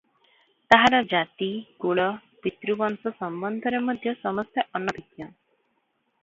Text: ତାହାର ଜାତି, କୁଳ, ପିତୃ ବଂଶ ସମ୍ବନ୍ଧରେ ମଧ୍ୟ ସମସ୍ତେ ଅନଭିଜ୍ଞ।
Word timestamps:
ତାହାର 0.73 1.01
ଜାତି, 1.11 1.49
କୁଳ, 1.85 2.05
ପିତୃ 2.45 2.71
ବଂଶ 2.79 3.13
ସମ୍ବନ୍ଧରେ 3.19 3.83
ମଧ୍ୟ 3.91 4.15
ସମସ୍ତେ 4.23 4.65
ଅନଭିଜ୍ଞ। 4.81 5.29